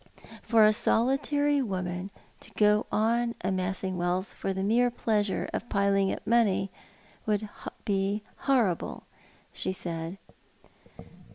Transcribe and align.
"For 0.41 0.65
a 0.65 0.73
solitary 0.73 1.61
woman 1.61 2.09
to 2.39 2.49
go 2.55 2.87
on 2.91 3.35
amassing 3.41 3.97
wealth 3.99 4.25
for 4.25 4.51
the 4.51 4.63
mere 4.63 4.87
i>leasnre 4.89 5.47
of 5.53 5.65
veiling 5.69 6.11
up 6.11 6.25
money 6.25 6.71
would 7.27 7.47
Iv 7.87 8.21
horrible," 8.37 9.03
she 9.53 9.71
said. 9.71 10.17